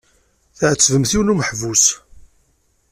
Tɛettbemt 0.59 1.11
yiwen 1.13 1.27
n 1.31 1.33
umeḥbus. 1.33 1.85